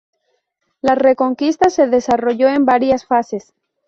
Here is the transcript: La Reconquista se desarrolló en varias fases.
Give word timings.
La 0.81 0.95
Reconquista 0.95 1.69
se 1.69 1.85
desarrolló 1.85 2.49
en 2.49 2.65
varias 2.65 3.05
fases. 3.05 3.53